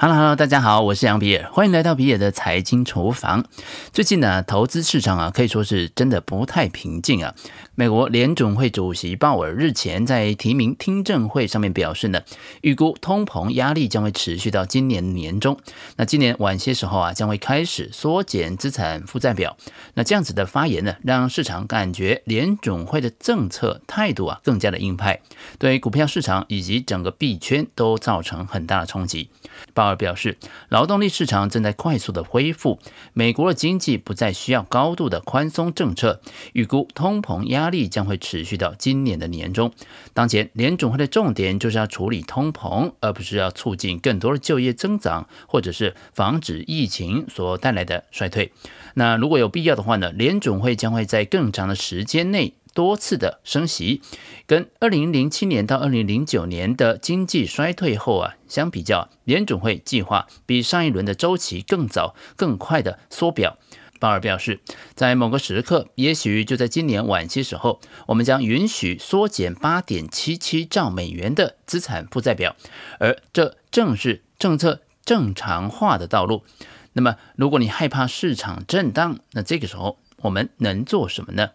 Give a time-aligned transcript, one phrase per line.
[0.00, 3.44] Hello Hello，大家好，我是杨比尔，欢迎来到比尔的财经厨房。
[3.92, 7.34] 最近呢，投资市场啊，可以说是真的不太平静啊。
[7.74, 12.20] 美国联总会主席鲍尔日前在提名听证会上面表示呢，
[12.60, 15.58] 预估通膨压力将会持续到今年年中。
[15.96, 19.56] 那今年晚些时候啊，将会开始缩减资产负债表。
[19.94, 25.20] 那这样子的发言呢，让市场感觉联总会的政策态度啊更加的硬派，
[25.58, 29.30] 对股票市场以及整个币圈都造成很大的冲击。
[29.74, 30.36] 鲍而表示，
[30.68, 32.78] 劳动力市场正在快速的恢复，
[33.12, 36.20] 美国的经济不再需要高度的宽松政策，
[36.52, 39.72] 预估通膨压力将会持续到今年的年中。
[40.12, 48.52] 当前联总会的重点就是要处理通膨，而不是要促进更多的就业增长，或者是防止疫情所带来的衰退。
[48.94, 52.54] 那如果有必要的话呢，联总会将会在更长的时间内。
[52.78, 54.02] 多次的升息，
[54.46, 63.58] 跟二零零七年到二零零九年的经济衰退后啊相比较，联准会计划比上一轮的周期更早、更快的缩表。
[63.98, 64.60] 鲍尔表示，
[64.94, 72.54] 在某个时刻，也许就在今年晚些时候，我们将允许缩减八点七七兆美元的资产负债表，
[73.00, 76.44] 而这正是政策正常化的道路。
[76.92, 81.50] 那么，如果你害怕市场震荡，那这个时候我们能做什么呢？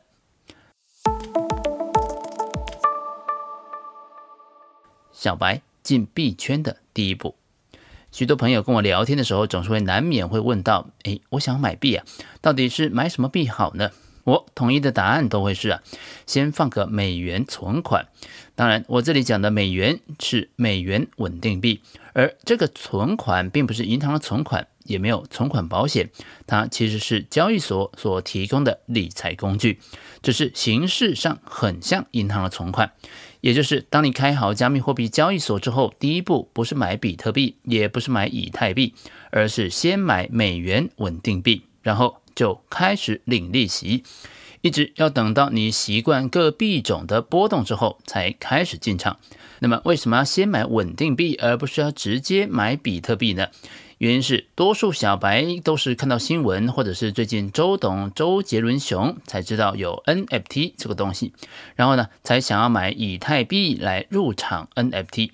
[5.23, 7.35] 小白进币圈的第一步，
[8.11, 12.05] 许多朋友跟我聊天的时候，总是会难免会问到：哎，我想买币啊，
[12.41, 13.91] 到底是买什么币好呢？
[14.23, 15.81] 我统一的答案都会是啊，
[16.25, 18.07] 先放个美元存款。
[18.55, 21.81] 当然，我这里讲的美元是美元稳定币，
[22.13, 26.09] 而这个存款并不是银行的存款，也没有存款保险，
[26.45, 29.79] 它其实是交易所所提供的理财工具，
[30.21, 32.91] 只是形式上很像银行的存款。
[33.41, 38.93] 也就是，当你开好加密货币交易所之后，第一步不是买比特币，也不是买以太币，
[39.31, 44.03] 而是先买美元稳定币，然后就开始领利息，
[44.61, 49.17] 一直要等到你习惯各币种的波动之后，才开始进场。
[49.59, 53.47] 那么，为什么要先买稳定币，而不是要直接买比特币呢？
[53.99, 61.31] 原因是，多数小白都是看到新闻，或者是最近周董周杰伦熊才知道有 NFT 这个东西，
[61.75, 65.29] 然后呢，才想要买以太币来入场 NFT。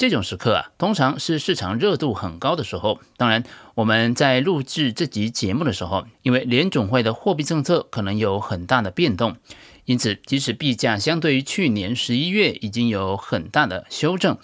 [0.00, 3.02] 这种时刻啊，通常是市场热度很高的时候。
[3.18, 3.44] 当然，
[3.74, 9.36] 我们在录制这集节目的时候，因为联总会的货币政策可能有很大的变动，
[9.84, 14.38] 因此即使币价相对于去年十一月已经有很大的修正。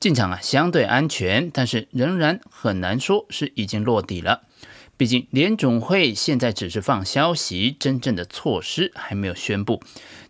[0.00, 4.44] 进场啊，相对安全，但是仍然很难说是已经落底了。
[4.96, 9.82] 毕竟联总会现在只是放消息，真正的措施还没有宣布，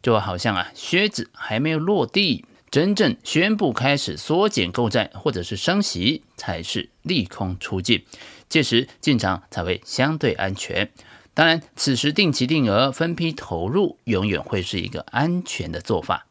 [0.03, 2.45] 就好像啊，靴子还没有落地，
[2.77, 8.05] 真正宣布开始缩减购债或者是升息，才是利空出尽，
[8.51, 10.93] 届时进场才会相对安全。
[11.33, 16.27] 当然，此时定期定额分批投入，永远会是一个安全的做法。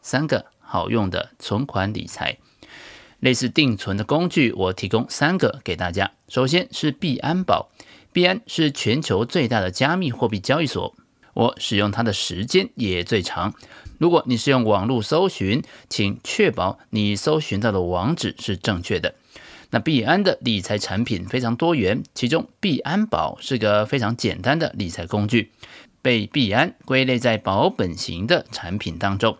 [0.00, 2.38] 三个好用的存款理财，
[3.20, 6.10] 类似定存的工具，我提供三个给大家。
[6.26, 7.68] 首先是币安宝，
[8.14, 10.96] 币安是全球最大的加密货币交易所，
[11.34, 13.54] 我使用它的时间也最长。
[13.98, 19.14] 如果你是用网络搜寻，请确保你搜寻到的网址是正确的。
[19.70, 25.50] 那币安的理财产品非常多元，其中币安宝是个非常简单的理财工具，
[26.00, 29.36] 被币安归类在保本型的产品当中。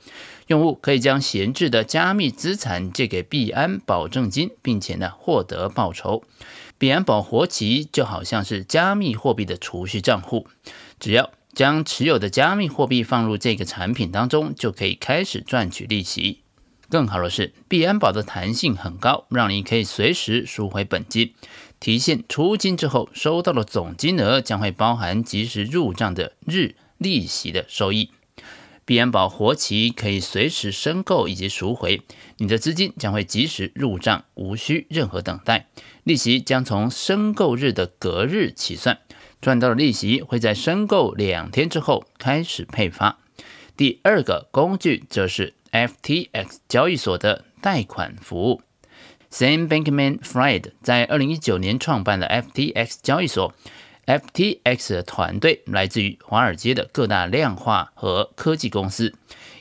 [0.48, 6.24] 用户可以将闲置的加密资产借给币安保证金，并且呢获得报酬。
[6.78, 10.46] 币安宝活期就好像是加密货币的储蓄账户，
[10.98, 16.40] 只要将持有的加密货币放入这个产品当中，就可以开始赚取利息。
[16.88, 21.32] 更好的是，币安宝的弹性很高，让你可以随时赎回本金。
[21.80, 28.10] 提现出金之后，收到的总金额将会包含即时入账的日利息的收益。
[28.86, 32.02] 币安宝活期可以随时申购以及赎回，
[32.36, 35.68] 你的资金将会及时入账，无需任何等待。
[36.02, 38.98] 利息将从申购日的隔日起算，
[39.44, 43.18] 赚到的利息会在申购两天之后开始配发。
[43.76, 48.62] 第二个工具则是 FTX 交易所的贷款服务。
[49.30, 53.52] Sam Bankman-Fried 在二零一九年创办了 FTX 交易所。
[54.06, 59.14] FTX 的团队来自于华尔街的各大量化和科技公司。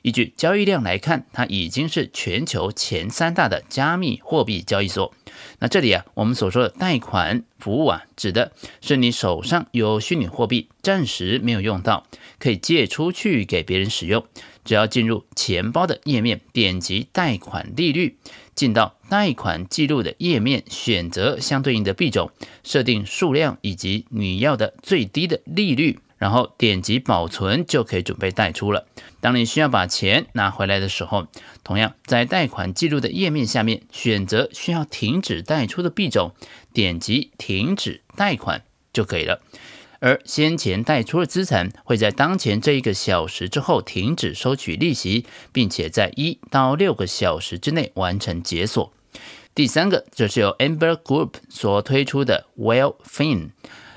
[0.04, 5.14] 依据交易量来看，它已经是全球前三大的加密货币交易所。
[5.60, 8.52] 那这里啊，我们所说的贷款服务啊，指的
[8.82, 12.06] 是你手上有虚拟货币，暂时没有用到，
[12.38, 14.26] 可以借出去给别人使用。
[14.66, 18.18] 只要进入钱包的页面，点击贷款利率，
[18.54, 22.30] 进到贷款记录的页面，选择相对应的币种，
[22.66, 28.88] 设定数量以及你要的最低的利率，然后点击保存，就可以准备贷出了。
[29.20, 31.28] 当你需要把钱拿回来的时候，
[31.66, 36.34] 同样在贷款记录的页面下面，选择需要停止贷出的币种，
[36.72, 39.42] 点击停止贷款就可以了。
[40.00, 48.94] 而先前贷出的资产会在当前这一个小时之后停止收取利息，并且在一到六个小时之内完成解锁。
[49.54, 53.50] 第三个就是由 Amber Group 所推出的 Wellfin。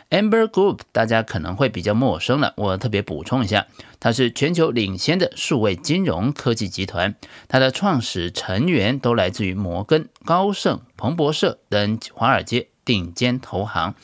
[0.09, 3.67] Amber Group 大家可能会比较陌生了，我特别补充一下，
[3.99, 7.17] 它是全球领先的数位金融科技集团，
[7.49, 13.97] 它的创始成员都来自于摩根、高盛、彭博社等华尔街顶尖投行。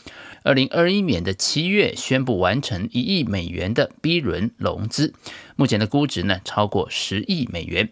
[0.43, 5.15] 二零二一年的七月宣布完成一亿美元的 B 轮融资，
[5.55, 7.91] 目前的估值呢超过十亿美元。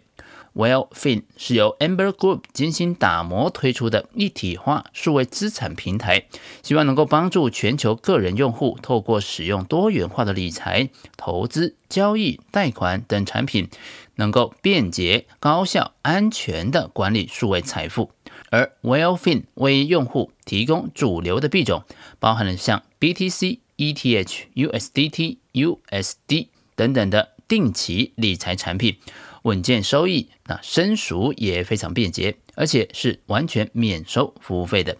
[0.53, 6.25] Wellfin 是由 Amber Group 精心打磨推出的一体化数位资产平台，
[6.61, 13.69] 希望能够帮助全球个人用户透过使用多元化的理财、投资、交易、贷款等产品，
[14.15, 18.11] 能够便捷、高效、安全地管理数位财富。
[18.49, 21.83] 而 Wellfin 为用户提供主流的币种，
[22.19, 28.97] 包含了像 BTC、ETH、USDT、USD 等等的定期理财产品，
[29.43, 34.97] 稳健收益，那申赎也非常便捷，而且是完全免收服务费的。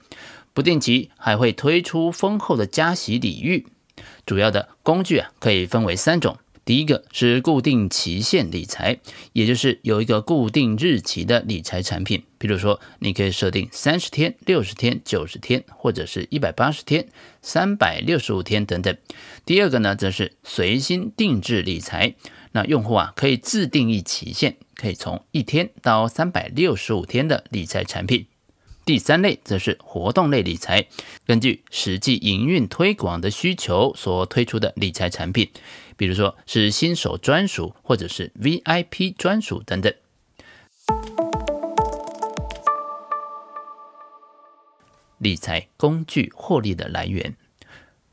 [0.54, 3.66] 不定期还会推出丰厚的加息礼遇。
[4.26, 6.38] 主要的工具啊，可以分为三种。
[6.64, 9.00] 第一个是固定期限理财，
[9.34, 17.08] 也就是有一个固定日期的理财产品，比如说你可以设定三十天、六十天、九十天，或者是一百八十天、
[17.42, 18.96] 三百六十五天等等。
[19.44, 22.14] 第二个呢，则是随心定制理财，
[22.54, 28.28] 那用户啊可以自定义期限，可以从一天到三百六十五天的理财产品。
[28.84, 30.88] 第三类则是活动类理财，
[31.26, 35.50] 根据实际营运推广的需求所推出的理财产品，
[35.96, 39.94] 比如说是新手专属或者是 VIP 专属等等。
[45.20, 47.36] 理财工具获利的来源，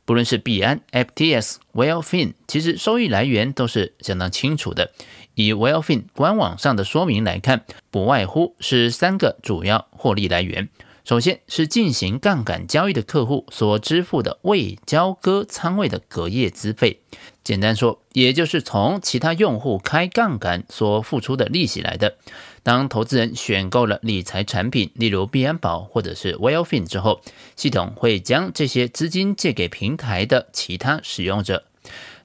[0.08, 4.90] 不论是币安、FTS、Wellfin，其实收益来源都是相当清楚的。
[5.34, 10.70] 以 Wellfin 官网上的说明来看，不外乎是三个主要获利来源。
[11.08, 17.00] 首先是进行杠杆交易的客户所支付的未交割仓位的隔夜资费，
[17.42, 22.18] 简单说，也就是从其他用户开杠杆所付出的利息来的。
[22.62, 27.22] 当投资人选购了理财产品，例如币安宝或者是 Wellfin 之后，
[27.56, 31.64] 系统会将这些资金借给平台的其他使用者。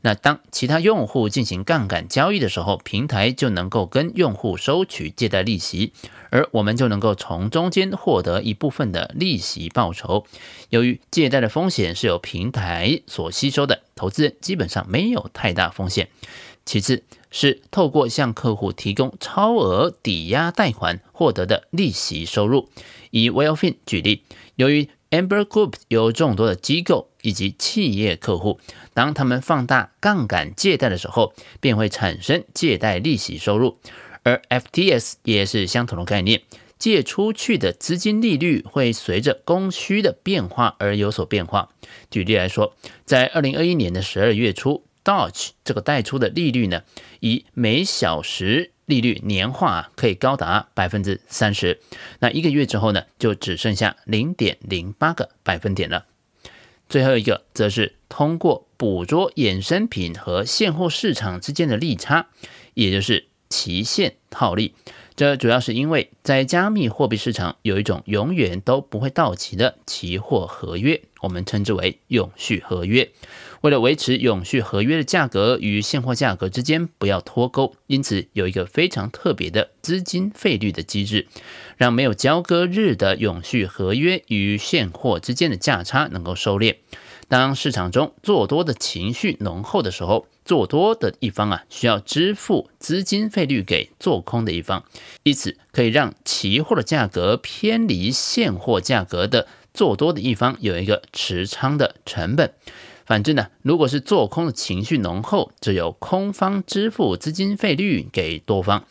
[0.01, 5.93] 那当其他用户进行杠杆交易的时候，平台就能够跟用户收取借贷利息，
[6.33, 10.25] 而我们就能够从中间获得一部分的利息报酬。
[10.69, 16.09] 由于借贷的风险是由平台所吸收的，投资人基本上没有太大风险。
[16.65, 22.67] 其次是透过向客户提供超额抵押贷款获得的利息收入。
[23.11, 24.23] 以 Wellfin 举例，
[24.55, 28.59] 由于 Amber Group 有众多的机构以及企业客户，
[28.95, 33.77] 当他们放大杠杆借贷的时候，便会产生借贷利息收入。
[34.23, 36.41] 而 FTS 也是相同的概念，
[36.79, 41.69] 借出去的资金利率会随着供需的变化而有所变化。
[42.09, 46.83] 举例来说，在二零二一年的十二月初，Dodge 这个贷出的利率呢，
[47.19, 51.79] 以每小时利率年化可以高达百分之三十，
[52.19, 56.05] 那一个月之后呢，就只剩下零点零八个百分点了。
[56.89, 62.27] 最后一个则是通过捕捉衍生品和现货市场之间的利差，
[62.73, 64.73] 也就是期限套利。
[65.15, 73.11] 这主要是因为在加密货币市场有一种永远都不会到期的期货合约，我们称之为永续合约。
[73.61, 81.27] 为了维持永续合约的价格与现货价格之间不要脱钩，因此有一个非常特别的资金费率的机制，
[81.77, 86.77] 让没有交割日的永续合约与现货之间的价差能够收敛。
[87.33, 94.83] 当市场中做多的情绪浓厚的时候，做多的一方啊需要支付资金费率给做空的一方，
[95.23, 102.53] 以此可以让期货的价格偏离现货价格的做多的一方有一个持仓的成本。
[103.05, 108.85] 反之呢，如果是做空的情绪浓厚，只有空方支付资金费率给多方，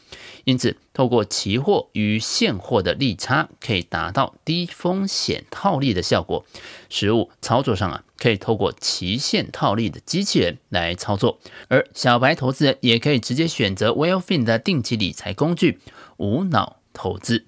[0.45, 6.45] 因此透过期货与现货的利差，可以达到低风险套利的效果。
[6.91, 11.39] 实物操作上啊，可以透过期限套利的机器人来操作，
[11.69, 15.81] 而小白投资人也可以直接选择 Wellfin 的定期理财工具，
[16.19, 17.47] 无脑投资。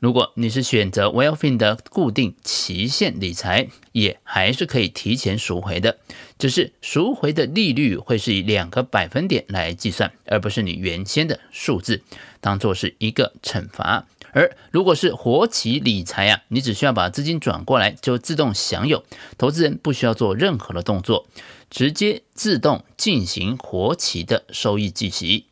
[0.00, 5.98] 如果你是选择 Wellfin 的固定期限理财，也还是可以提前赎回的，
[6.38, 12.02] 只是赎回的利率会是以两个百分点来计算，而不是你原先的数字，
[12.40, 14.06] 当做是一个惩罚。
[14.30, 19.02] 而如果是活期理财啊，你只需要把资金转过来就自动享有，
[19.36, 21.26] 投资人不需要做任何的动作，
[21.70, 25.46] 直接自动进行活期的收益计息。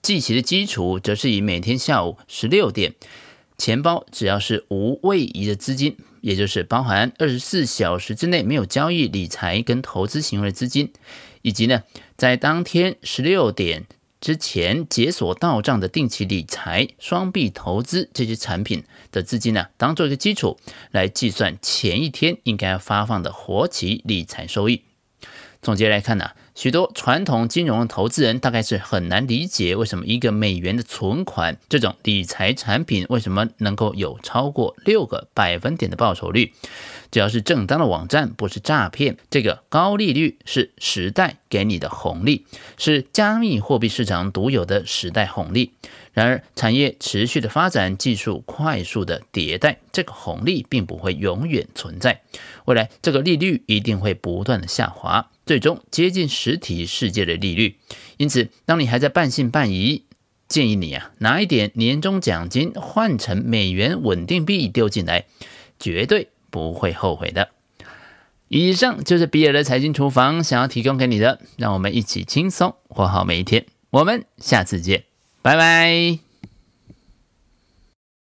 [0.00, 2.94] 计息的基础则是以每天下午十六点。
[3.62, 10.92] 钱包只要是无位移的资金，也就是包含二十四小时之内没有交易、理财跟投资行为的资金，
[11.42, 11.84] 以及呢，
[12.16, 13.86] 在当天十六点
[14.20, 20.58] 之前解锁到账的定期理财、双币投资这些产品的资金呢，当做一个基础
[20.90, 24.82] 来计算前一天应该发放的活期理财收益。
[25.60, 36.52] 总结来看呢，许多传统金融的投资人大概是很难理解，为什么一个美元的存款这种理财产品为什么能够有超过六个百分点的报酬率？
[37.10, 42.46] 只要是正当的网站，不是诈骗，这个高利率是时代给你的红利，
[42.78, 45.72] 是加密货币市场独有的时代红利。
[46.12, 52.20] 然而，产业持续的发展，技术快速的迭代，这个红利并不会永远存在。
[52.66, 57.76] 未来，这个利率一定会不断的下滑，最终接近实体世界的利率。
[58.16, 60.04] 因此，当你还在半信半疑，
[60.48, 65.24] 建议你啊，拿一点年终奖金换成美元稳定币丢进来，
[65.78, 67.50] 绝对不会后悔的。
[68.48, 73.64] 以上就是比尔的财经厨房想要提供给你的，让我们一起轻松活好每一天。
[73.90, 75.04] 我们下次见。
[75.40, 76.31] 拜拜。